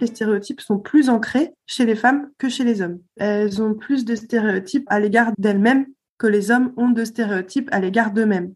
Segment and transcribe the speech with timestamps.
[0.00, 2.98] Les stéréotypes sont plus ancrés chez les femmes que chez les hommes.
[3.16, 5.86] Elles ont plus de stéréotypes à l'égard d'elles-mêmes
[6.18, 8.52] que les hommes ont de stéréotypes à l'égard d'eux-mêmes.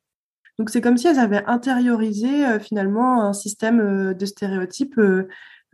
[0.59, 5.01] Donc c'est comme si elles avaient intériorisé euh, finalement un système euh, de stéréotypes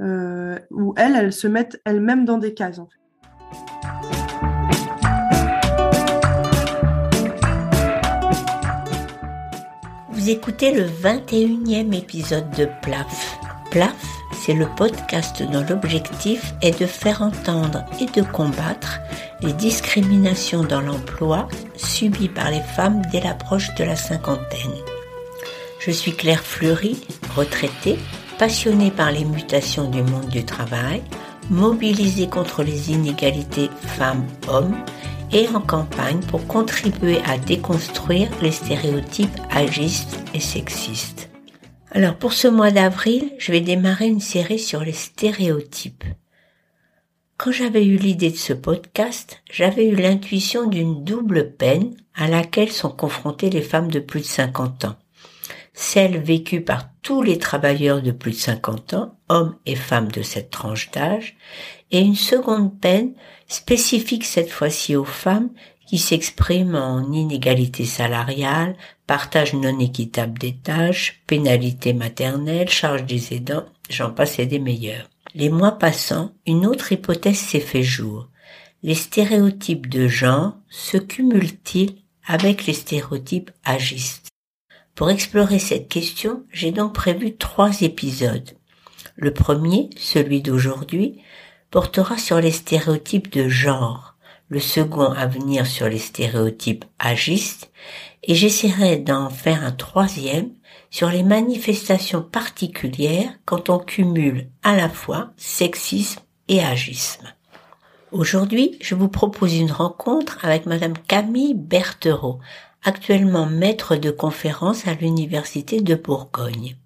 [0.01, 2.81] euh, où elles, se mettent elles-mêmes dans des cases.
[10.27, 13.39] Vous écoutez le 21e épisode de PLAF.
[13.71, 13.95] PLAF,
[14.33, 18.99] c'est le podcast dont l'objectif est de faire entendre et de combattre
[19.41, 21.47] les discriminations dans l'emploi
[21.77, 24.75] subies par les femmes dès l'approche de la cinquantaine.
[25.79, 27.01] Je suis Claire Fleury,
[27.37, 27.97] retraitée,
[28.37, 31.05] passionnée par les mutations du monde du travail,
[31.51, 34.75] mobilisée contre les inégalités femmes-hommes
[35.33, 41.31] et en campagne pour contribuer à déconstruire les stéréotypes agistes et sexistes.
[41.91, 46.05] Alors pour ce mois d'avril, je vais démarrer une série sur les stéréotypes.
[47.39, 52.73] Quand j'avais eu l'idée de ce podcast, j'avais eu l'intuition d'une double peine à laquelle
[52.73, 54.97] sont confrontées les femmes de plus de 50 ans.
[55.75, 60.23] Celle vécue par tous les travailleurs de plus de 50 ans, hommes et femmes de
[60.23, 61.37] cette tranche d'âge,
[61.91, 63.13] et une seconde peine
[63.49, 65.51] spécifique cette fois-ci aux femmes
[65.87, 73.67] qui s'expriment en inégalité salariale, partage non équitable des tâches, pénalité maternelle, charge des aidants,
[73.89, 75.09] j'en passe et des meilleurs.
[75.35, 78.29] Les mois passant, une autre hypothèse s'est fait jour.
[78.83, 84.29] Les stéréotypes de genre se cumulent-ils avec les stéréotypes agistes?
[84.95, 88.51] Pour explorer cette question, j'ai donc prévu trois épisodes.
[89.15, 91.21] Le premier, celui d'aujourd'hui,
[91.71, 94.15] portera sur les stéréotypes de genre,
[94.49, 97.71] le second à venir sur les stéréotypes agistes,
[98.23, 100.51] et j'essaierai d'en faire un troisième
[100.91, 107.27] sur les manifestations particulières quand on cumule à la fois sexisme et agisme.
[108.13, 112.39] Aujourd'hui, je vous propose une rencontre avec Madame Camille Berthereau,
[112.85, 116.77] actuellement maître de conférence à l'Université de Bourgogne.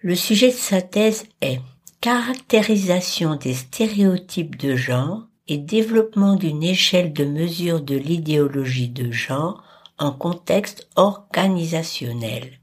[0.00, 1.60] Le sujet de sa thèse est
[2.02, 9.62] Caractérisation des stéréotypes de genre et développement d'une échelle de mesure de l'idéologie de genre
[9.98, 12.58] en contexte organisationnel.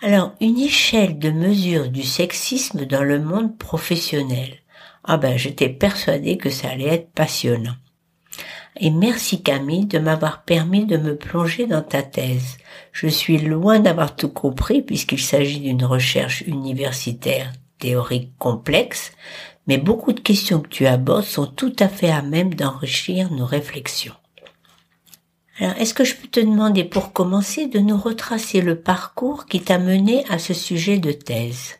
[0.00, 4.60] Alors, une échelle de mesure du sexisme dans le monde professionnel.
[5.04, 7.76] Ah ben, j'étais persuadée que ça allait être passionnant.
[8.78, 12.56] Et merci Camille de m'avoir permis de me plonger dans ta thèse.
[12.92, 19.12] Je suis loin d'avoir tout compris puisqu'il s'agit d'une recherche universitaire théorique complexe,
[19.66, 23.46] mais beaucoup de questions que tu abordes sont tout à fait à même d'enrichir nos
[23.46, 24.14] réflexions.
[25.58, 29.60] Alors, est-ce que je peux te demander pour commencer de nous retracer le parcours qui
[29.60, 31.74] t'a mené à ce sujet de thèse?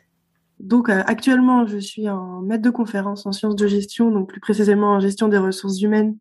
[0.61, 4.39] Donc euh, actuellement, je suis en maître de conférence en sciences de gestion, donc plus
[4.39, 6.17] précisément en gestion des ressources humaines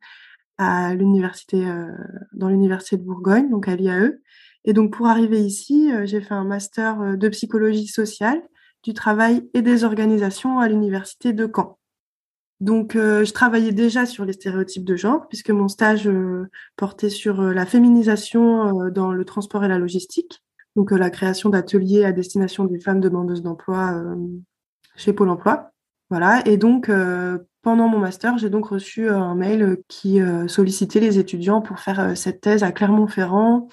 [0.56, 1.86] à l'université euh,
[2.32, 4.12] dans l'université de Bourgogne, donc à l'IAE.
[4.64, 8.40] Et donc pour arriver ici, euh, j'ai fait un master de psychologie sociale
[8.82, 11.78] du travail et des organisations à l'université de Caen.
[12.60, 16.46] Donc, euh, je travaillais déjà sur les stéréotypes de genre, puisque mon stage euh,
[16.76, 20.42] portait sur euh, la féminisation dans le transport et la logistique,
[20.76, 24.04] donc la création d'ateliers à destination des femmes demandeuses d'emploi
[24.94, 25.70] chez Pôle Emploi.
[26.10, 26.46] Voilà.
[26.46, 26.90] Et donc,
[27.62, 32.40] pendant mon master, j'ai donc reçu un mail qui sollicitait les étudiants pour faire cette
[32.40, 33.68] thèse à Clermont-Ferrand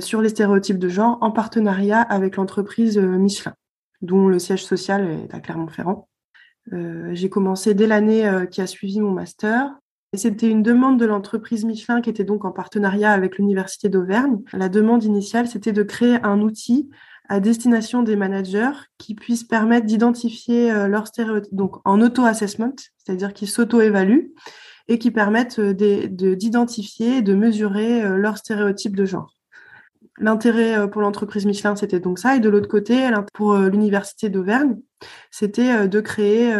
[0.00, 3.54] sur les stéréotypes de genre en partenariat avec l'entreprise Michelin
[4.04, 6.08] dont le siège social est à Clermont-Ferrand.
[6.72, 9.74] Euh, j'ai commencé dès l'année euh, qui a suivi mon master.
[10.12, 14.38] Et c'était une demande de l'entreprise Michelin qui était donc en partenariat avec l'Université d'Auvergne.
[14.52, 16.88] La demande initiale, c'était de créer un outil
[17.28, 23.32] à destination des managers qui puisse permettre d'identifier euh, leurs stéréotypes, donc en auto-assessment, c'est-à-dire
[23.32, 24.32] qu'ils s'auto-évaluent
[24.86, 29.34] et qui permettent d'identifier et de mesurer leurs stéréotypes de genre.
[30.18, 32.36] L'intérêt euh, pour l'entreprise Michelin, c'était donc ça.
[32.36, 34.76] Et de l'autre côté, pour euh, l'université d'Auvergne,
[35.30, 36.54] c'était euh, de créer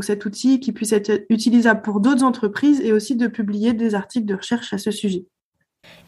[0.00, 4.26] cet outil qui puisse être utilisable pour d'autres entreprises et aussi de publier des articles
[4.26, 5.24] de recherche à ce sujet.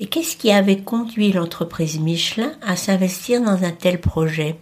[0.01, 4.57] Et qu'est-ce qui avait conduit l'entreprise Michelin à s'investir dans un tel projet?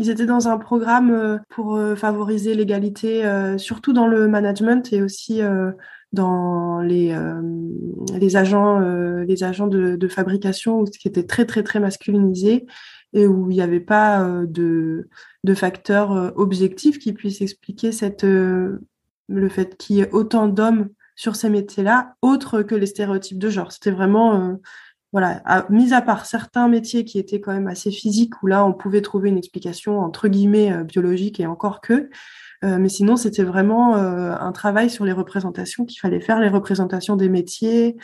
[0.00, 3.22] Ils étaient dans un programme pour favoriser l'égalité,
[3.58, 5.42] surtout dans le management et aussi
[6.12, 7.40] dans les, euh,
[8.18, 12.66] les agents, euh, les agents de, fabrication qui étaient très, très, très masculinisés
[13.12, 15.08] et où il n'y avait pas euh, de,
[15.54, 17.90] facteurs objectifs qui puissent expliquer
[18.22, 23.50] le fait qu'il y ait autant d'hommes sur ces métiers-là, autres que les stéréotypes de
[23.50, 23.72] genre.
[23.72, 24.56] C'était vraiment
[25.12, 28.64] voilà, à, mis à part certains métiers qui étaient quand même assez physiques, où là,
[28.64, 32.10] on pouvait trouver une explication entre guillemets euh, biologique et encore que.
[32.62, 36.48] Euh, mais sinon, c'était vraiment euh, un travail sur les représentations qu'il fallait faire, les
[36.48, 37.96] représentations des métiers,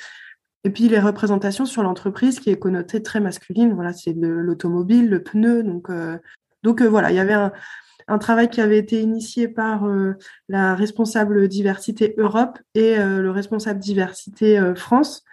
[0.65, 3.73] et puis les représentations sur l'entreprise qui est connotée très masculine.
[3.75, 5.63] Voilà, c'est l'automobile, le pneu.
[5.63, 5.89] Donc,
[6.65, 7.53] donc voilà, il y avait un,
[8.09, 9.87] un, travail qui avait été initié par
[10.49, 15.25] la responsable diversité Europe et le responsable diversité France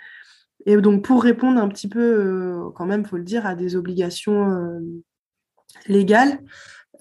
[0.65, 3.75] et donc, pour répondre un petit peu, euh, quand même, faut le dire, à des
[3.75, 4.79] obligations euh,
[5.87, 6.39] légales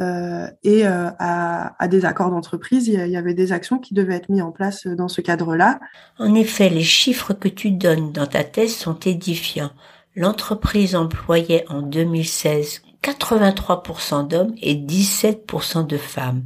[0.01, 4.31] euh, et à, à, des accords d'entreprise, il y, avait des actions qui devaient être
[4.31, 5.79] mises en place dans ce cadre-là.
[6.19, 9.71] En effet, les chiffres que tu donnes dans ta thèse sont édifiants.
[10.17, 16.45] L'entreprise employait en 2016 83% d'hommes et 17% de femmes,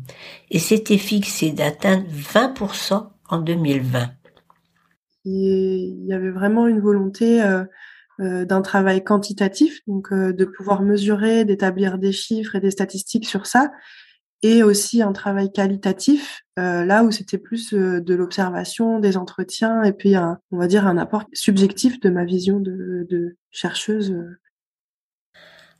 [0.50, 4.08] et s'était fixé d'atteindre 20% en 2020
[5.26, 7.64] il y avait vraiment une volonté euh,
[8.20, 13.26] euh, d'un travail quantitatif, donc euh, de pouvoir mesurer, d'établir des chiffres et des statistiques
[13.26, 13.72] sur ça,
[14.42, 20.14] et aussi un travail qualitatif, là où c'était plus de l'observation, des entretiens, et puis
[20.16, 24.14] on va dire un apport subjectif de ma vision de chercheuse.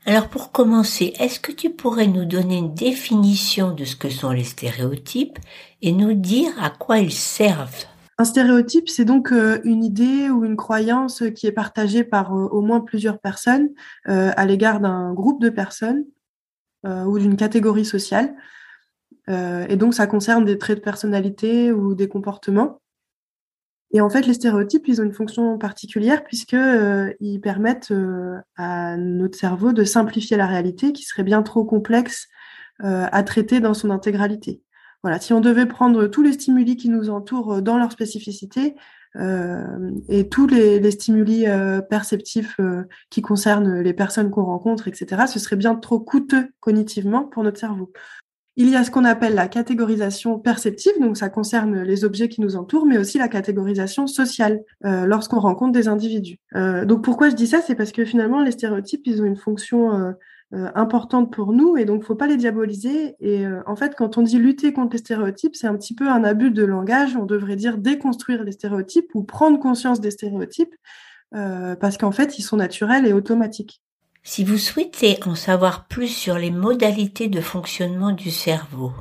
[0.07, 4.31] Alors pour commencer, est-ce que tu pourrais nous donner une définition de ce que sont
[4.31, 5.39] les stéréotypes
[5.83, 7.87] et nous dire à quoi ils servent?
[8.19, 12.47] Un stéréotype, c'est donc euh, une idée ou une croyance qui est partagée par euh,
[12.47, 13.69] au moins plusieurs personnes
[14.09, 16.05] euh, à l'égard d'un groupe de personnes
[16.85, 18.37] ou d'une catégorie sociale.
[19.27, 22.81] et donc, ça concerne des traits de personnalité ou des comportements.
[23.91, 27.93] Et en fait, les stéréotypes, ils ont une fonction particulière puisqu'ils permettent
[28.57, 32.29] à notre cerveau de simplifier la réalité qui serait bien trop complexe
[32.79, 34.63] à traiter dans son intégralité.
[35.03, 38.75] Voilà, si on devait prendre tous les stimuli qui nous entourent euh, dans leur spécificité
[39.17, 42.61] euh, et tous les, stimuli euh, perceptifs
[43.09, 47.59] qui concernent les personnes qu'on rencontre, etc., ce serait bien trop coûteux cognitivement pour notre
[47.59, 47.93] cerveau.
[48.57, 52.41] Il y a ce qu'on appelle la catégorisation perceptive, donc ça concerne les objets qui
[52.41, 56.39] nous entourent, mais aussi la catégorisation sociale lorsqu'on rencontre des individus.
[56.55, 59.93] donc pourquoi je dis ça, c'est parce que finalement les stéréotypes, ils ont une fonction
[59.93, 60.13] euh,
[60.53, 63.17] importantes pour nous et donc faut pas les diaboliser.
[63.21, 66.09] Et euh, en fait, quand on dit lutter contre les stéréotypes, c'est un petit peu
[66.09, 67.17] un abus de langage.
[67.17, 70.75] On devrait dire déconstruire les stéréotypes ou prendre conscience des stéréotypes
[71.35, 73.83] euh, parce qu'en fait, ils sont naturels et automatiques.
[74.23, 78.93] Si vous souhaitez en savoir plus sur les modalités de fonctionnement du cerveau,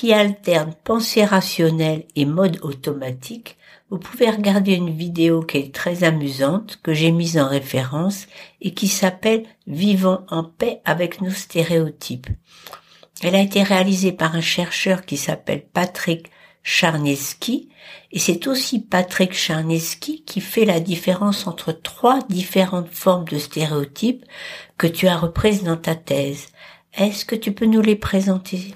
[0.00, 3.58] qui alternent pensée rationnelle et mode automatique,
[3.90, 8.26] vous pouvez regarder une vidéo qui est très amusante, que j'ai mise en référence
[8.62, 12.28] et qui s'appelle Vivons en paix avec nos stéréotypes.
[13.22, 16.30] Elle a été réalisée par un chercheur qui s'appelle Patrick
[16.62, 17.68] Charneski
[18.10, 24.24] et c'est aussi Patrick Charneski qui fait la différence entre trois différentes formes de stéréotypes
[24.78, 26.46] que tu as reprises dans ta thèse.
[26.96, 28.74] Est-ce que tu peux nous les présenter?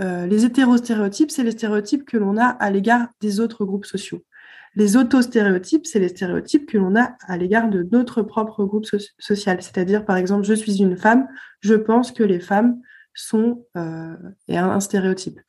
[0.00, 4.24] Euh, les hétérostéréotypes, c'est les stéréotypes que l'on a à l'égard des autres groupes sociaux.
[4.76, 8.86] Les autostéréotypes, c'est les stéréotypes que l'on a à l'égard de notre propre groupe
[9.18, 9.62] social.
[9.62, 11.26] C'est-à-dire, par exemple, je suis une femme,
[11.60, 12.80] je pense que les femmes
[13.14, 14.14] sont euh,
[14.48, 15.40] un, stéréotype.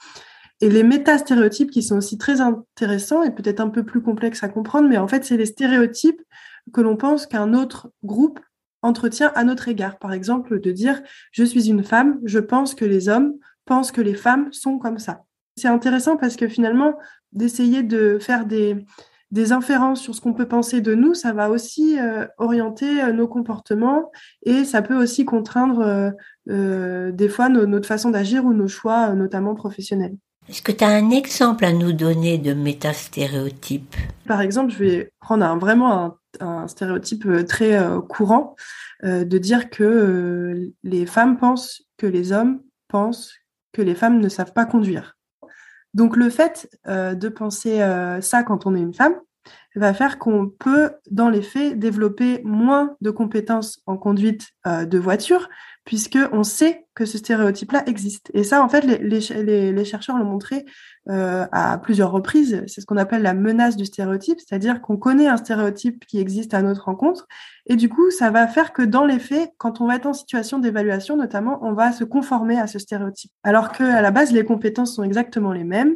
[0.60, 4.50] Et les métastéréotypes qui sont aussi très intéressants et peut-être un peu plus complexes à
[4.50, 6.22] comprendre, mais en fait, c'est les stéréotypes
[6.74, 8.40] que l'on pense qu'un autre groupe
[8.82, 10.00] entretient à notre égard.
[10.00, 11.02] Par exemple, de dire
[11.32, 13.34] je suis une femme, je pense que les hommes
[13.72, 15.24] pense que les femmes sont comme ça.
[15.56, 16.98] C'est intéressant parce que finalement,
[17.32, 18.86] d'essayer de faire des,
[19.32, 23.14] des inférences sur ce qu'on peut penser de nous, ça va aussi euh, orienter euh,
[23.14, 24.12] nos comportements
[24.46, 26.12] et ça peut aussi contraindre
[26.50, 30.18] euh, des fois notre façon d'agir ou nos choix, notamment professionnels.
[30.50, 33.96] Est-ce que tu as un exemple à nous donner de métastéréotype
[34.28, 38.58] Par exemple, je vais prendre un, vraiment un, un, stéréotype très courant
[39.02, 42.60] de dire que les femmes pensent que les hommes
[42.90, 43.32] pensent
[43.74, 45.18] que les femmes ne savent pas conduire.
[45.94, 49.16] Donc le fait euh, de penser euh, ça quand on est une femme
[49.80, 54.98] va faire qu'on peut, dans les faits, développer moins de compétences en conduite euh, de
[54.98, 55.50] voiture,
[55.86, 58.30] puisque on sait que ce stéréotype-là existe.
[58.34, 60.66] Et ça, en fait, les, les, les chercheurs l'ont montré
[61.10, 62.64] euh, à plusieurs reprises.
[62.68, 66.54] C'est ce qu'on appelle la menace du stéréotype, c'est-à-dire qu'on connaît un stéréotype qui existe
[66.54, 67.28] à notre rencontre,
[67.66, 70.14] et du coup, ça va faire que dans les faits, quand on va être en
[70.14, 73.32] situation d'évaluation, notamment, on va se conformer à ce stéréotype.
[73.44, 75.96] Alors que à la base, les compétences sont exactement les mêmes.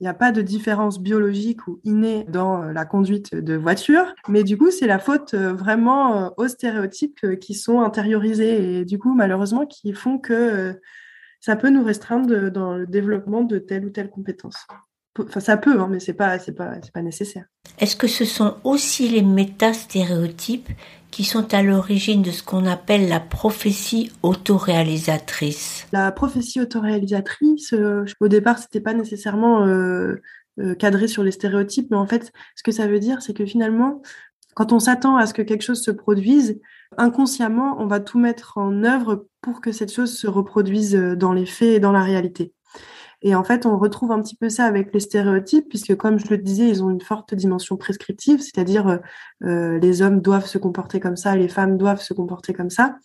[0.00, 4.14] Il n'y a pas de différence biologique ou innée dans euh, la conduite de voiture,
[4.28, 8.98] mais du coup, c'est la faute euh, vraiment aux stéréotypes qui sont intériorisés et du
[8.98, 10.78] coup, malheureusement, qui font que
[11.40, 14.66] ça peut nous restreindre dans le développement de telle ou telle compétence.
[15.18, 17.44] Enfin, ça peut, hein, mais c'est pas, c'est pas, c'est pas nécessaire.
[17.78, 20.68] Est-ce que ce sont aussi les métastéréotypes
[21.16, 28.04] qui sont à l'origine de ce qu'on appelle la prophétie autoréalisatrice La prophétie autoréalisatrice, euh,
[28.20, 30.20] au départ, c'était pas nécessairement euh,
[30.60, 33.46] euh, cadré sur les stéréotypes, mais en fait, ce que ça veut dire, c'est que
[33.46, 34.02] finalement,
[34.54, 36.60] quand on s'attend à ce que quelque chose se produise,
[36.98, 41.46] inconsciemment, on va tout mettre en œuvre pour que cette chose se reproduise dans les
[41.46, 42.52] faits et dans la réalité.
[43.22, 46.28] Et en fait, on retrouve un petit peu ça avec les stéréotypes, puisque comme je
[46.28, 48.98] le disais, ils ont une forte dimension prescriptive, c'est-à-dire euh,
[49.44, 52.98] euh, les hommes doivent se comporter comme ça, les femmes doivent se comporter comme ça.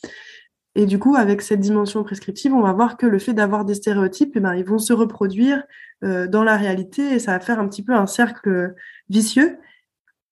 [0.75, 3.73] Et du coup, avec cette dimension prescriptive, on va voir que le fait d'avoir des
[3.75, 5.63] stéréotypes, eh ben, ils vont se reproduire
[6.03, 8.73] euh, dans la réalité et ça va faire un petit peu un cercle
[9.09, 9.57] vicieux,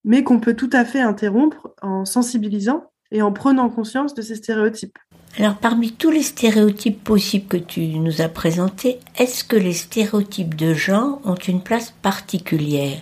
[0.04, 4.36] mais qu'on peut tout à fait interrompre en sensibilisant et en prenant conscience de ces
[4.36, 4.98] stéréotypes.
[5.38, 10.56] Alors parmi tous les stéréotypes possibles que tu nous as présentés, est-ce que les stéréotypes
[10.56, 13.02] de genre ont une place particulière?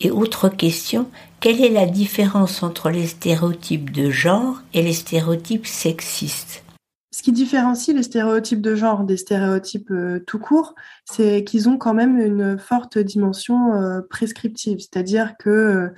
[0.00, 1.08] Et autre question,
[1.40, 6.62] quelle est la différence entre les stéréotypes de genre et les stéréotypes sexistes?
[7.10, 11.76] Ce qui différencie les stéréotypes de genre des stéréotypes euh, tout court, c'est qu'ils ont
[11.76, 15.88] quand même une forte dimension euh, prescriptive, c'est-à-dire que euh,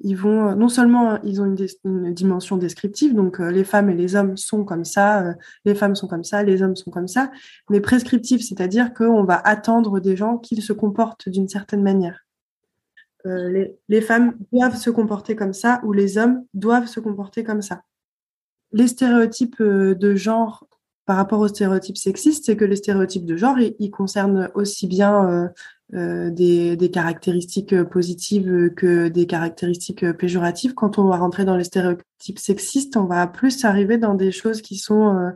[0.00, 4.64] vont non seulement ils ont une, dimension descriptive, donc les femmes et les hommes sont
[4.64, 7.30] comme ça, les femmes sont comme ça, les hommes sont comme ça,
[7.68, 12.26] mais prescriptive, c'est-à-dire qu'on va attendre des gens qu'ils se comportent d'une certaine manière.
[13.24, 17.62] Les, les, femmes doivent se comporter comme ça ou les hommes doivent se comporter comme
[17.62, 17.82] ça.
[18.72, 20.68] Les stéréotypes de genre
[21.08, 25.50] par rapport aux stéréotypes sexistes, c'est que les stéréotypes de genre, ils, concernent aussi bien
[25.94, 30.74] euh, euh, des, caractéristiques positives que des caractéristiques péjoratives.
[30.74, 34.62] Quand on va rentrer dans les stéréotypes sexistes, on va plus arriver dans des choses
[34.62, 35.30] qui sont euh,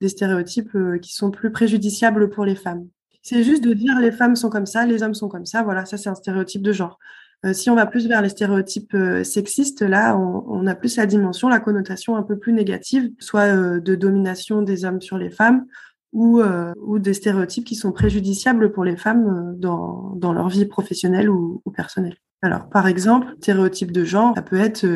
[0.00, 2.86] des stéréotypes qui sont plus préjudiciables pour les femmes.
[3.22, 5.62] C'est juste de dire les femmes sont comme ça, les hommes sont comme ça.
[5.62, 6.98] Voilà, ça c'est un stéréotype de genre.
[7.44, 11.06] Euh, si on va plus vers les stéréotypes euh, sexistes, là, on, a plus la
[11.06, 15.30] dimension, la connotation un peu plus négative, soit euh, de domination des hommes sur les
[15.30, 15.64] femmes,
[16.12, 21.28] ou, ou des stéréotypes qui sont préjudiciables pour les femmes dans, dans leur vie professionnelle
[21.28, 22.16] ou, personnelle.
[22.42, 24.86] Alors, par exemple, stéréotype de genre, ça peut être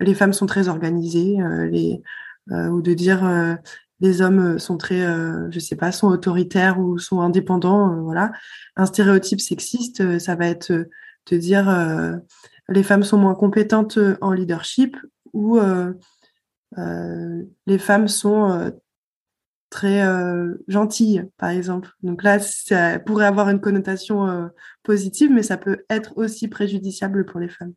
[0.00, 1.38] les femmes sont très organisées,
[1.70, 2.02] les,
[2.50, 3.56] ou de dire
[4.00, 5.00] les hommes sont très,
[5.50, 8.32] je sais pas, sont autoritaires ou sont indépendants, voilà.
[8.76, 10.72] Un stéréotype sexiste, ça va être
[11.30, 12.16] de dire euh,
[12.68, 14.96] les femmes sont moins compétentes euh, en leadership
[15.32, 15.92] ou euh,
[17.66, 18.72] les femmes sont
[19.70, 20.02] très
[20.68, 21.90] gentilles, par exemple.
[22.02, 24.50] Donc là, ça pourrait avoir une connotation
[24.82, 27.72] positive, mais ça peut être aussi préjudiciable pour les femmes.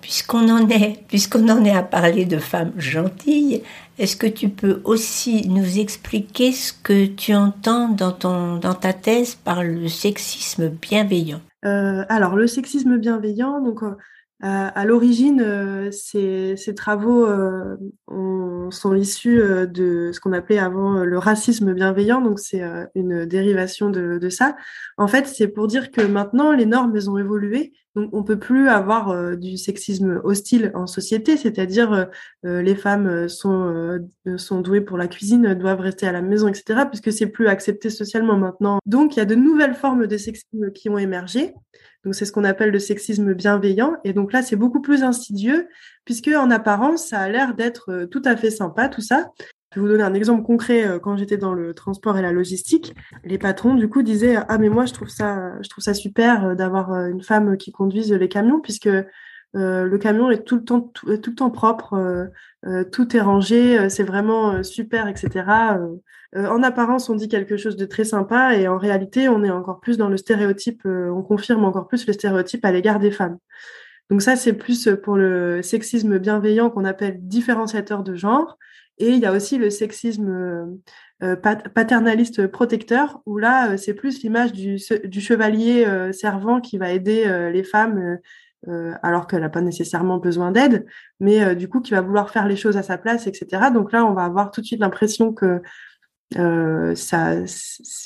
[0.00, 3.62] Puisqu'on en est, puisqu'on en est à parler de femmes gentilles,
[3.98, 8.94] est-ce que tu peux aussi nous expliquer ce que tu entends dans ton, dans ta
[8.94, 11.42] thèse par le sexisme bienveillant?
[11.66, 13.94] Euh, alors, le sexisme bienveillant, donc euh,
[14.42, 17.26] à, l'origine, euh, ces, travaux
[18.70, 22.62] sont issus de ce qu'on appelait avant le racisme bienveillant, donc c'est
[22.94, 24.56] une dérivation de, de, ça.
[24.96, 28.38] En fait, c'est pour dire que maintenant, les normes, elles ont évolué donc, on peut
[28.38, 32.04] plus avoir euh, du sexisme hostile en société, c'est-à-dire euh,
[32.46, 34.00] euh, les femmes sont
[34.36, 36.82] sont douées pour la cuisine, doivent rester à la maison, etc.
[36.88, 38.78] Puisque c'est plus accepté socialement maintenant.
[38.86, 41.52] Donc, il y a de nouvelles formes de sexisme qui ont émergé.
[42.04, 43.96] Donc, c'est ce qu'on appelle le sexisme bienveillant.
[44.04, 45.68] Et donc là, c'est beaucoup plus insidieux,
[46.04, 49.30] puisque en apparence, ça a l'air d'être tout à fait sympa, tout ça.
[49.72, 50.84] Je vais vous donner un exemple concret.
[50.84, 54.58] Euh, quand j'étais dans le transport et la logistique, les patrons du coup disaient ah
[54.58, 57.70] mais moi je trouve ça je trouve ça super euh, d'avoir euh, une femme qui
[57.70, 58.88] conduise les camions puisque
[59.52, 62.30] le camion est tout le temps tout, le temps propre,
[62.92, 65.44] tout est rangé, c'est vraiment super, etc.
[66.36, 69.80] en apparence, on dit quelque chose de très sympa et en réalité, on est encore
[69.80, 73.38] plus dans le stéréotype, on confirme encore plus le stéréotype à l'égard des femmes.
[74.08, 78.56] Donc ça, c'est plus pour le sexisme bienveillant qu'on appelle différenciateur de genre.
[79.00, 80.66] Et il y a aussi le sexisme euh,
[81.22, 87.50] euh, paternaliste protecteur, où là, euh, c'est plus l'image du, chevalier servant qui va aider
[87.52, 88.18] les femmes
[89.02, 90.86] alors qu'elle n'a pas nécessairement besoin d'aide,
[91.18, 93.70] mais du coup qui va vouloir faire les choses à sa place, etc.
[93.72, 95.62] Donc là, on va avoir tout de suite l'impression que
[96.34, 97.34] ça,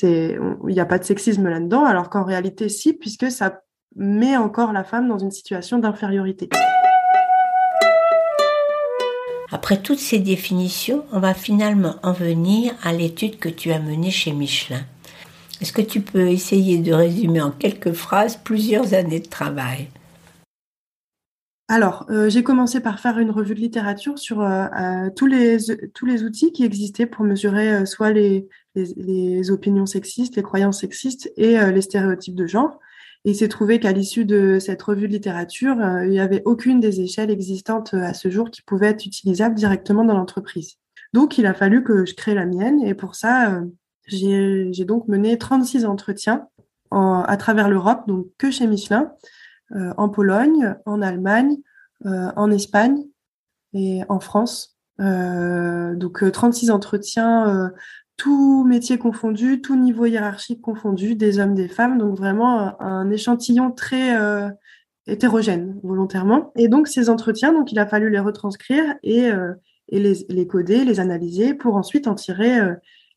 [0.03, 3.61] il n'y a pas de sexisme là-dedans, alors qu'en réalité, si, puisque ça
[3.95, 6.49] met encore la femme dans une situation d'infériorité.
[9.55, 14.11] Après toutes ces définitions, on va finalement en venir à l'étude que tu as menée
[14.11, 14.81] chez Michelin.
[15.61, 19.87] Est-ce que tu peux essayer de résumer en quelques phrases plusieurs années de travail?
[21.69, 25.55] Alors, euh, j'ai commencé par faire une revue de littérature sur euh, euh, tous, les,
[25.93, 31.31] tous les outils qui existaient pour mesurer soit les, les, opinions sexistes, les croyances sexistes
[31.37, 32.77] et les stéréotypes de genre.
[33.25, 36.79] Et il s'est trouvé qu'à l'issue de cette revue de littérature, il n'y avait aucune
[36.79, 40.75] des échelles existantes à ce jour qui pouvait être utilisable directement dans l'entreprise.
[41.11, 42.81] Donc, il a fallu que je crée la mienne.
[42.81, 43.63] Et pour ça,
[44.05, 46.47] j'ai donc mené 36 entretiens
[46.91, 49.11] à travers l'Europe, donc que chez Michelin,
[49.71, 51.57] euh, en Pologne, en Allemagne,
[52.05, 53.03] euh, en Espagne
[53.73, 54.77] et en France.
[55.01, 57.71] Euh, donc 36 entretiens,
[58.17, 61.97] tout métier confondu, tout niveau hiérarchique confondu, des hommes, des femmes.
[61.97, 64.17] Donc vraiment un échantillon très
[65.07, 66.51] hétérogène volontairement.
[66.55, 69.29] Et donc ces entretiens, donc il a fallu les retranscrire et,
[69.89, 72.59] et les, coder, les analyser pour ensuite en tirer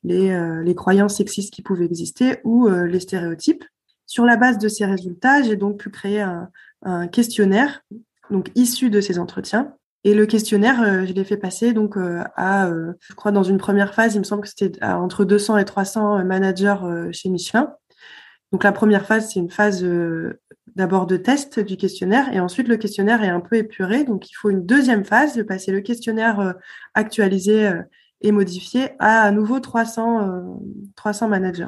[0.02, 3.64] les, les, croyances sexistes qui pouvaient exister ou les stéréotypes.
[4.08, 7.82] Sur la base de ces résultats, j'ai donc pu créer un, questionnaire
[8.30, 9.74] donc issu de ces entretiens.
[10.04, 13.42] Et le questionnaire, euh, je l'ai fait passer donc euh, à, euh, je crois dans
[13.42, 16.76] une première phase, il me semble que c'était entre 200 et 300 managers
[17.12, 17.74] chez Michelin.
[18.52, 19.84] Donc la première phase, c'est une phase
[20.74, 24.04] d'abord de test du questionnaire et ensuite le questionnaire est un peu épuré.
[24.04, 26.54] Donc il faut une deuxième phase de passer le questionnaire
[26.94, 27.70] actualisé
[28.22, 30.58] et modifié à à nouveau 300,
[30.96, 31.66] 300 managers.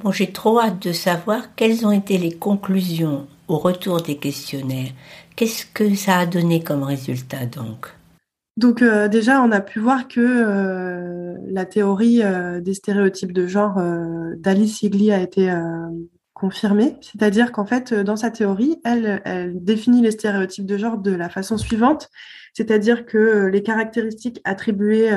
[0.00, 4.92] Bon, j'ai trop hâte de savoir quelles ont été les conclusions au retour des questionnaires.
[5.34, 7.88] Qu'est-ce que ça a donné comme résultat donc?
[8.56, 13.46] Donc euh, déjà, on a pu voir que euh, la théorie euh, des stéréotypes de
[13.46, 13.80] genre
[14.36, 15.52] d'Alice Igli a été
[16.34, 16.96] confirmée.
[17.00, 21.28] C'est-à-dire qu'en fait, dans sa théorie, elle, elle définit les stéréotypes de genre de la
[21.28, 22.08] façon suivante,
[22.54, 25.10] c'est-à-dire que les caractéristiques attribuées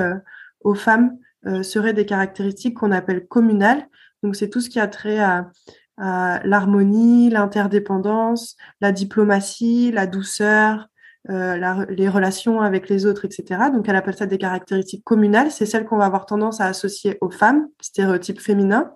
[0.62, 1.18] aux femmes
[1.62, 3.88] seraient des caractéristiques qu'on appelle communales,
[4.24, 5.52] donc, c'est tout ce qui a trait à,
[5.98, 10.88] l'harmonie, l'interdépendance, la diplomatie, la douceur,
[11.30, 13.62] euh, les relations avec les autres, etc.
[13.72, 15.52] Donc, elle appelle ça des caractéristiques communales.
[15.52, 18.92] C'est celles qu'on va avoir tendance à associer aux femmes, stéréotypes féminins.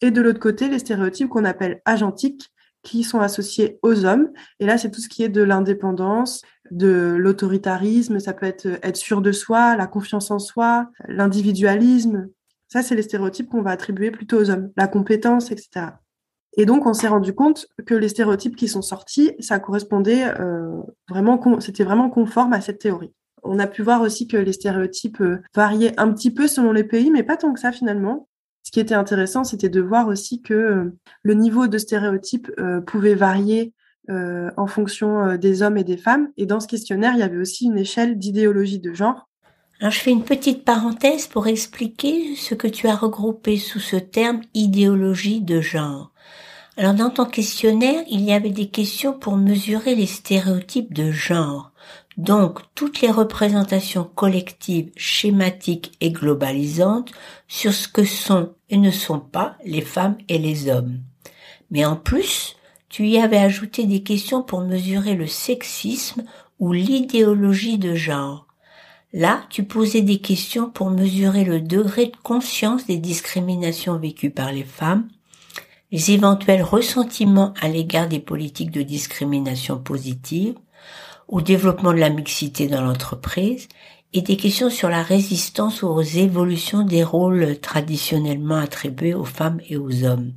[0.00, 2.48] Et de l'autre côté, les stéréotypes qu'on appelle agentiques,
[2.82, 4.30] qui sont associés aux hommes.
[4.58, 8.96] Et là, c'est tout ce qui est de l'indépendance, de l'autoritarisme, ça peut être être
[8.96, 12.28] sûr de soi, la confiance en soi, l'individualisme,
[12.72, 15.88] ça, c'est les stéréotypes qu'on va attribuer plutôt aux hommes, la compétence, etc.
[16.56, 20.80] Et donc, on s'est rendu compte que les stéréotypes qui sont sortis, ça correspondait euh,
[21.08, 23.12] vraiment, c'était vraiment conforme à cette théorie.
[23.42, 26.84] On a pu voir aussi que les stéréotypes euh, variaient un petit peu selon les
[26.84, 28.28] pays, mais pas tant que ça finalement.
[28.62, 32.50] Ce qui était intéressant, c'était de voir aussi que euh, le niveau de stéréotypes
[32.86, 33.72] pouvait varier
[34.08, 36.28] en fonction des hommes et des femmes.
[36.36, 39.28] Et dans ce questionnaire, il y avait aussi une échelle d'idéologie de genre
[39.82, 43.96] alors je fais une petite parenthèse pour expliquer ce que tu as regroupé sous ce
[43.96, 46.12] terme idéologie de genre.
[46.76, 51.72] Alors dans ton questionnaire, il y avait des questions pour mesurer les stéréotypes de genre.
[52.16, 57.10] Donc toutes les représentations collectives, schématiques et globalisantes
[57.48, 61.00] sur ce que sont et ne sont pas les femmes et les hommes.
[61.72, 62.54] Mais en plus,
[62.88, 66.22] tu y avais ajouté des questions pour mesurer le sexisme
[66.60, 68.46] ou l'idéologie de genre.
[69.12, 74.52] Là, tu posais des questions pour mesurer le degré de conscience des discriminations vécues par
[74.52, 75.08] les femmes,
[75.90, 80.54] les éventuels ressentiments à l'égard des politiques de discrimination positive,
[81.28, 83.68] au développement de la mixité dans l'entreprise,
[84.14, 89.76] et des questions sur la résistance aux évolutions des rôles traditionnellement attribués aux femmes et
[89.76, 90.32] aux hommes.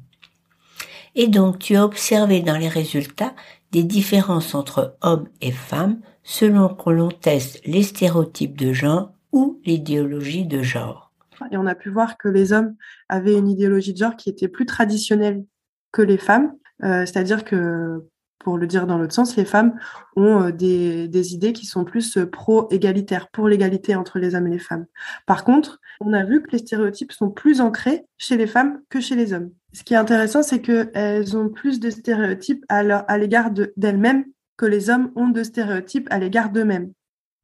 [1.16, 3.34] Et donc, tu as observé dans les résultats
[3.72, 9.62] des différences entre hommes et femmes selon que l'on teste les stéréotypes de genre ou
[9.64, 11.14] l'idéologie de genre.
[11.52, 12.76] Et on a pu voir que les hommes
[13.08, 15.46] avaient une idéologie de genre qui était plus traditionnelle
[15.92, 18.04] que les femmes, euh, c'est-à-dire que
[18.40, 19.74] pour le dire dans l'autre sens, les femmes
[20.16, 24.52] ont euh, des, idées qui sont plus euh, pro-égalitaires, pour l'égalité entre les hommes et
[24.52, 24.86] les femmes.
[25.26, 29.00] Par contre, on a vu que les stéréotypes sont plus ancrés chez les femmes que
[29.00, 29.52] chez les hommes.
[29.74, 34.26] Ce qui est intéressant, c'est qu'elles ont plus de stéréotypes à l'égard d'elles-mêmes
[34.58, 36.92] que les hommes ont de stéréotypes à l'égard d'eux-mêmes.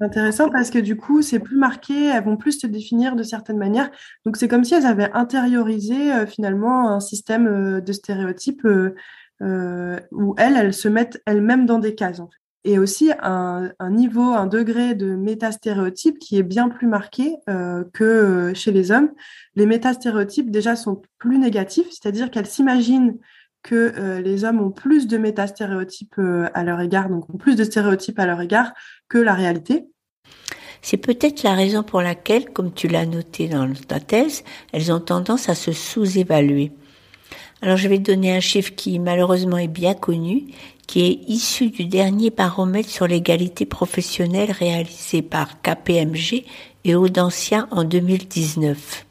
[0.02, 3.22] C'est intéressant parce que du coup, c'est plus marqué, elles vont plus se définir de
[3.22, 3.92] certaines manières.
[4.26, 10.00] Donc, c'est comme si elles avaient intériorisé euh, finalement un système euh, de stéréotypes euh,
[10.12, 12.20] où elles, elles se mettent elles-mêmes dans des cases.
[12.64, 17.38] Et aussi un, un, niveau, un degré de métastéréotype qui est bien plus marqué
[17.92, 19.10] que chez les hommes.
[19.56, 23.18] Les métastéréotypes déjà sont plus négatifs, c'est-à-dire qu'elles s'imaginent
[23.64, 27.64] que euh, les hommes ont plus de métastéréotypes euh, à leur égard, donc plus de
[27.64, 28.74] stéréotypes à leur égard
[29.08, 29.86] que la réalité.
[30.82, 34.44] C'est peut-être la raison pour laquelle, comme tu l'as noté dans ta thèse,
[34.74, 36.72] elles ont tendance à se sous-évaluer.
[37.62, 40.48] Alors je vais donner un chiffre qui malheureusement est bien connu,
[40.88, 46.44] qui est issu du dernier baromètre sur l'égalité professionnelle réalisé par KPMG
[46.84, 49.06] et Audencia en 2019.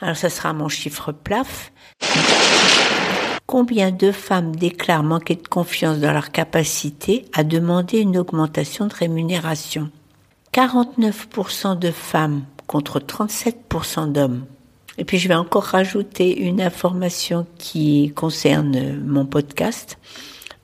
[0.00, 1.72] Alors ça sera mon chiffre plaf.
[3.50, 8.94] Combien de femmes déclarent manquer de confiance dans leur capacité à demander une augmentation de
[8.94, 9.90] rémunération?
[10.54, 14.44] 49% de femmes contre 37% d'hommes.
[14.98, 19.98] Et puis je vais encore rajouter une information qui concerne mon podcast.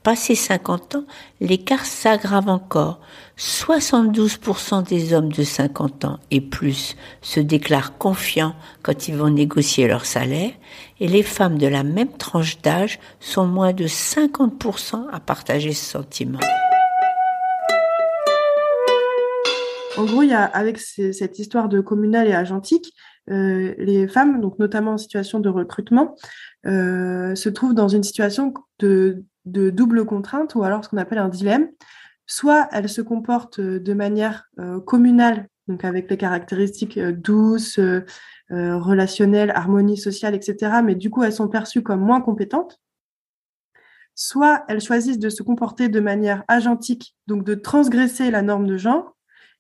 [0.07, 1.05] Passé 50 ans,
[1.41, 3.01] l'écart s'aggrave encore.
[3.39, 9.89] 72% des hommes de 50 ans et plus se déclarent confiants quand ils vont négocier
[9.89, 10.53] leur salaire
[11.01, 15.85] et les femmes de la même tranche d'âge sont moins de 50% à partager ce
[15.85, 16.39] sentiment.
[19.97, 22.93] En gros, il y a, avec cette histoire de communal et agentique,
[23.29, 26.15] euh, les femmes, donc notamment en situation de recrutement,
[26.65, 31.29] euh, se trouvent dans une situation de, double contrainte ou alors ce qu'on appelle un
[31.29, 31.69] dilemme.
[32.27, 37.81] Soit elles se comportent de manière euh, communale, donc avec les caractéristiques douces,
[38.51, 40.81] relationnelles, harmonie sociale, etc.
[40.85, 42.81] Mais du coup, elles sont perçues comme moins compétentes.
[44.15, 48.77] Soit elles choisissent de se comporter de manière agentique, donc de transgresser la norme de
[48.77, 49.17] genre,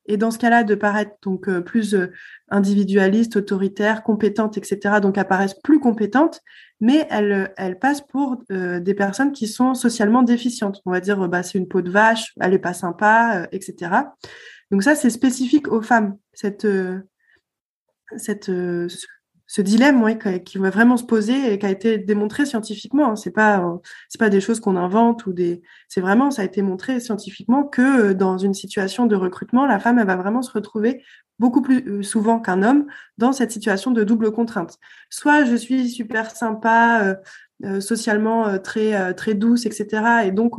[0.06, 2.12] et dans ce cas-là de paraître donc euh, plus euh,
[2.48, 5.00] individualiste, autoritaire, compétente, etc.
[5.00, 6.42] Donc apparaissent plus compétentes,
[6.80, 10.80] mais elles, elles passent pour euh, des personnes qui sont socialement déficientes.
[10.84, 13.90] On va dire bah c'est une peau de vache, elle est pas sympa, etc.
[14.70, 16.66] Donc ça c'est spécifique aux femmes cette
[18.46, 19.06] ce
[19.60, 23.10] dilemme ouais, qui va vraiment se poser et qui a été démontré scientifiquement.
[23.10, 23.16] Hein.
[23.16, 23.76] C'est pas euh,
[24.08, 27.64] c'est pas des choses qu'on invente ou des c'est vraiment ça a été montré scientifiquement
[27.64, 31.02] que euh, dans une situation de recrutement, la femme va vraiment se retrouver
[31.38, 32.86] beaucoup plus euh, souvent qu'un homme
[33.18, 34.78] dans cette situation de double contrainte.
[35.10, 37.16] Soit je suis super sympa,
[37.80, 40.26] socialement très très douce, etc.
[40.26, 40.58] Et donc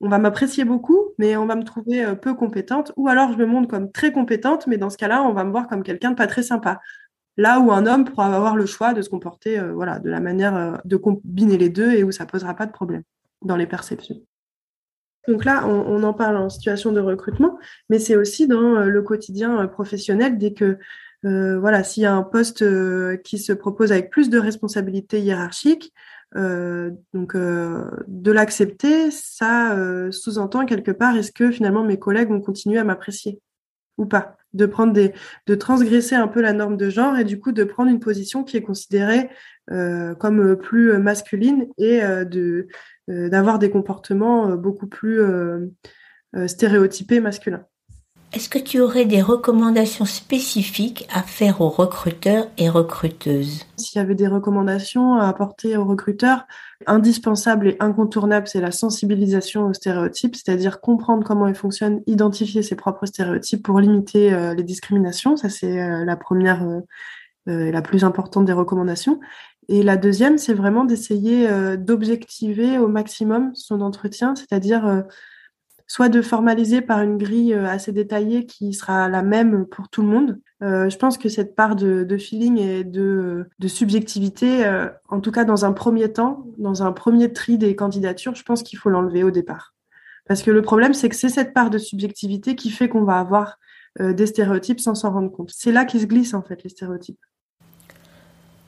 [0.00, 3.46] on va m'apprécier beaucoup, mais on va me trouver peu compétente, ou alors je me
[3.46, 6.16] montre comme très compétente, mais dans ce cas-là, on va me voir comme quelqu'un de
[6.16, 6.80] pas très sympa.
[7.38, 10.56] Là où un homme pourra avoir le choix de se comporter euh, de la manière
[10.56, 13.04] euh, de combiner les deux et où ça posera pas de problème
[13.42, 14.16] dans les perceptions.
[15.28, 17.58] Donc là, on, en parle en situation de recrutement,
[17.90, 20.78] mais c'est aussi dans euh, le quotidien professionnel dès que
[21.22, 22.64] voilà, s'il y a un poste
[23.24, 25.92] qui se propose avec plus de responsabilités hiérarchiques,
[26.32, 29.76] donc de l'accepter, ça
[30.12, 33.40] sous-entend quelque part est-ce que finalement mes collègues vont continuer à m'apprécier?
[33.98, 35.12] Ou pas de prendre des,
[35.46, 38.44] de transgresser un peu la norme de genre et du coup de prendre une position
[38.44, 39.28] qui est considérée
[39.70, 42.68] euh, comme plus masculine et euh, de
[43.10, 45.20] euh, d'avoir des comportements beaucoup plus
[46.46, 47.64] stéréotypés masculins.
[48.34, 53.64] Est-ce que tu aurais des recommandations spécifiques à faire aux recruteurs et recruteuses?
[53.78, 56.46] S'il y avait des recommandations à apporter aux recruteurs,
[56.86, 62.76] indispensable et incontournable, c'est la sensibilisation aux stéréotypes, c'est-à-dire comprendre comment ils fonctionnent, identifier ses
[62.76, 65.38] propres stéréotypes pour limiter euh, les discriminations.
[65.38, 66.80] Ça, c'est euh, la première euh,
[67.46, 69.20] et la plus importante des recommandations.
[69.68, 75.04] Et la deuxième, c'est vraiment d'essayer d'objectiver au maximum son entretien, c'est-à-dire
[75.88, 80.02] soit de formaliser par une grille euh, assez détaillée qui sera la même pour tout
[80.02, 80.38] le monde.
[80.62, 85.44] Euh, je pense que cette part de, feeling et de, subjectivité, euh, en tout cas
[85.44, 89.24] dans un premier temps, dans un premier tri des candidatures, je pense qu'il faut l'enlever
[89.24, 89.74] au départ.
[90.26, 93.18] Parce que le problème, c'est que c'est cette part de subjectivité qui fait qu'on va
[93.18, 93.58] avoir
[93.98, 95.50] des stéréotypes sans s'en rendre compte.
[95.52, 97.18] C'est là qu'ils se glissent en fait les stéréotypes.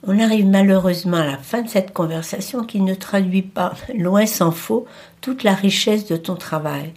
[0.07, 4.51] On arrive malheureusement à la fin de cette conversation qui ne traduit pas, loin s'en
[4.51, 4.87] faut,
[5.21, 6.93] toute la richesse de ton travail.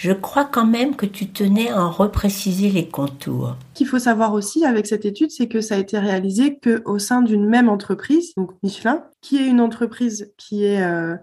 [0.00, 3.56] Je crois quand même que tu tenais à en repréciser les contours.
[3.74, 6.98] Ce qu'il faut savoir aussi avec cette étude, c'est que ça a été réalisé qu'au
[6.98, 11.16] sein d'une même entreprise, donc Michelin, qui est une entreprise qui est euh,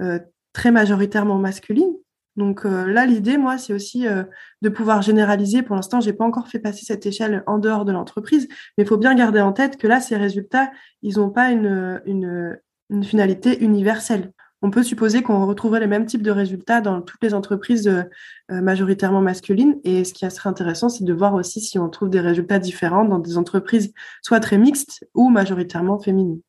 [0.00, 0.18] euh,
[0.52, 1.92] très majoritairement masculine,
[2.36, 4.24] donc euh, là, l'idée, moi, c'est aussi euh,
[4.62, 5.62] de pouvoir généraliser.
[5.62, 8.86] Pour l'instant, j'ai pas encore fait passer cette échelle en dehors de l'entreprise, mais il
[8.86, 10.70] faut bien garder en tête que là, ces résultats,
[11.02, 12.58] ils n'ont pas une,
[13.02, 14.32] finalité universelle.
[14.64, 18.02] On peut supposer qu'on retrouverait les mêmes types de résultats dans toutes les entreprises euh,
[18.48, 19.78] majoritairement masculines.
[19.84, 23.04] Et ce qui serait intéressant, c'est de voir aussi si on trouve des résultats différents
[23.04, 26.40] dans des entreprises soit très mixtes ou majoritairement féminines.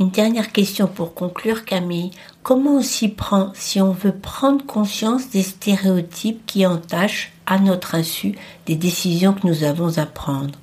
[0.00, 2.12] Une dernière question pour conclure, Camille.
[2.42, 7.94] Comment on s'y prend si on veut prendre conscience des stéréotypes qui entachent, à notre
[7.94, 10.58] insu, des décisions que nous avons à prendre?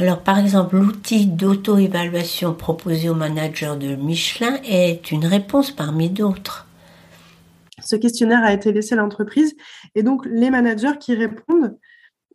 [0.00, 6.68] Alors, par exemple, l'outil d'auto-évaluation proposé aux managers de Michelin est une réponse parmi d'autres.
[7.82, 9.56] Ce questionnaire a été laissé à l'entreprise
[9.96, 11.76] et donc les managers qui répondent,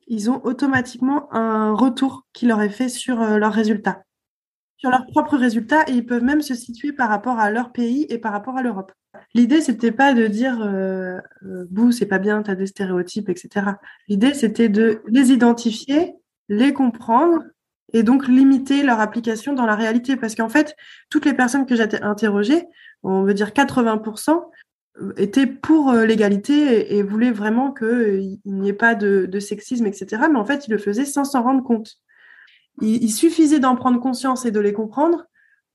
[0.08, 4.04] ils ont automatiquement un retour qui leur est fait sur euh, leurs résultats
[4.84, 8.06] sur leurs propres résultats et ils peuvent même se situer par rapport à leur pays
[8.10, 8.92] et par rapport à l'Europe.
[9.34, 13.78] L'idée, c'était pas de dire euh, euh, c'est pas bien, tu as des stéréotypes, etc.
[14.10, 16.16] L'idée, c'était de les identifier,
[16.50, 17.44] les comprendre
[17.94, 20.16] et donc limiter leur application dans la réalité.
[20.16, 20.76] Parce qu'en fait,
[21.10, 22.66] toutes les personnes que j'ai interrogées,
[23.04, 24.44] on veut dire 80%,
[25.18, 30.24] étaient pour euh, l'égalité et, voulaient vraiment qu'il n'y ait pas de, sexisme, etc.
[30.32, 31.94] Mais en fait, ils le faisaient sans s'en rendre compte.
[32.82, 35.26] Il, suffisait d'en prendre conscience et de les comprendre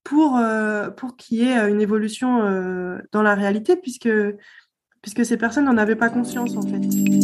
[0.02, 4.10] pour, euh, pour qu'il y ait euh, une évolution euh, dans la réalité, puisque,
[5.02, 7.17] puisque ces personnes n'en avaient pas conscience en fait.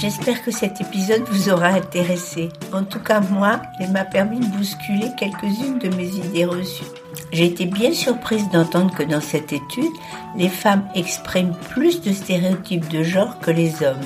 [0.00, 2.50] J'espère que cet épisode vous aura intéressé.
[2.72, 6.84] En tout cas, moi, il m'a permis de bousculer quelques-unes de mes idées reçues.
[7.32, 9.90] J'ai été bien surprise d'entendre que dans cette étude,
[10.36, 13.96] les femmes expriment plus de stéréotypes de genre que les hommes.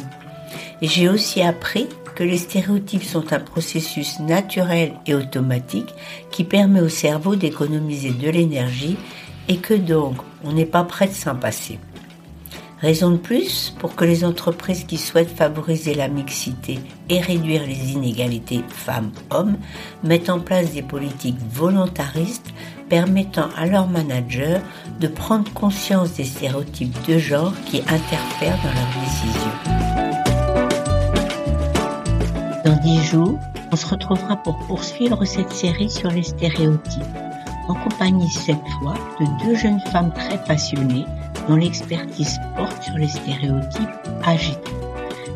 [0.80, 5.94] Et j'ai aussi appris que les stéréotypes sont un processus naturel et automatique
[6.30, 8.96] qui permet au cerveau d'économiser de l'énergie
[9.48, 11.78] et que donc on n'est pas prêt de s'en passer.
[12.82, 17.92] Raison de plus pour que les entreprises qui souhaitent favoriser la mixité et réduire les
[17.92, 19.56] inégalités femmes-hommes
[20.02, 22.52] mettent en place des politiques volontaristes
[22.88, 24.58] permettant à leurs managers
[24.98, 29.58] de prendre conscience des stéréotypes de genre qui interfèrent dans leurs décisions.
[32.64, 33.38] Dans dix jours,
[33.70, 37.02] on se retrouvera pour poursuivre cette série sur les stéréotypes,
[37.68, 41.06] en compagnie cette fois de deux jeunes femmes très passionnées
[41.48, 43.88] dont l'expertise porte sur les stéréotypes
[44.24, 44.72] agités.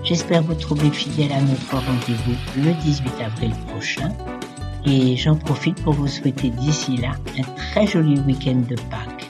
[0.05, 4.13] J'espère vous trouver fidèle à notre rendez-vous le 18 avril prochain
[4.85, 9.26] et j'en profite pour vous souhaiter d'ici là un très joli week-end de Pâques.